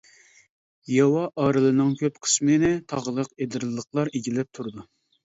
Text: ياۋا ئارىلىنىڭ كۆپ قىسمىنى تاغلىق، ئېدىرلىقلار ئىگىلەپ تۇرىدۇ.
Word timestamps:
ياۋا 0.93 1.25
ئارىلىنىڭ 1.43 1.91
كۆپ 1.99 2.17
قىسمىنى 2.29 2.71
تاغلىق، 2.95 3.29
ئېدىرلىقلار 3.45 4.11
ئىگىلەپ 4.21 4.51
تۇرىدۇ. 4.59 4.89